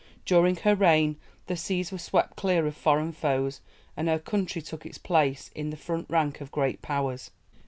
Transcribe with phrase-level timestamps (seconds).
[0.25, 3.61] During her reign the seas were swept clear of foreign foes,
[3.95, 7.29] and her country took its place in the front rank of Great Powers.